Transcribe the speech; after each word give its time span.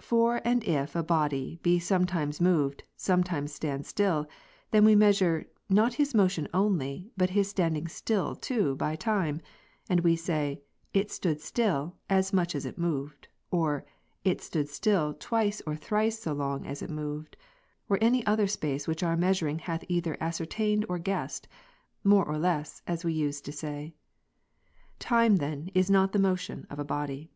For 0.00 0.40
and 0.46 0.64
if 0.64 0.96
a 0.96 1.02
body 1.02 1.58
be 1.62 1.78
sometimes 1.78 2.40
moved, 2.40 2.84
sometimes 2.96 3.52
stands 3.52 3.86
still, 3.88 4.26
then 4.70 4.82
we 4.82 4.94
measure, 4.94 5.46
not 5.68 5.92
his 5.92 6.14
motion 6.14 6.48
only, 6.54 7.10
but 7.18 7.28
his 7.28 7.50
standing 7.50 7.86
still 7.86 8.34
too 8.34 8.76
by 8.76 8.96
time; 8.96 9.42
and 9.86 10.00
we 10.00 10.16
say," 10.16 10.62
it 10.94 11.10
stood 11.10 11.42
still, 11.42 11.98
as 12.08 12.32
much 12.32 12.54
as 12.54 12.64
it 12.64 12.78
moved;" 12.78 13.28
or" 13.50 13.84
it 14.24 14.40
stood 14.40 14.70
still 14.70 15.12
twice 15.12 15.60
or 15.66 15.76
thrice 15.76 16.18
so 16.18 16.32
long 16.32 16.64
as 16.66 16.80
it 16.80 16.88
moved;" 16.88 17.36
or 17.90 17.98
any 18.00 18.24
other 18.24 18.46
space 18.46 18.88
which 18.88 19.02
our 19.02 19.18
measuring 19.18 19.58
hath 19.58 19.84
either 19.86 20.16
ascertained, 20.18 20.86
or 20.88 20.96
guessed; 20.98 21.46
more 22.02 22.24
or 22.24 22.38
less, 22.38 22.80
as 22.86 23.04
we 23.04 23.12
use 23.12 23.42
to 23.42 23.52
say. 23.52 23.92
Time 24.98 25.36
then 25.36 25.68
is 25.74 25.90
not 25.90 26.12
the 26.12 26.18
motion 26.18 26.66
of 26.70 26.78
a 26.78 26.84
body. 26.86 27.30